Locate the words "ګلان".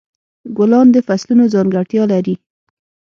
0.57-0.87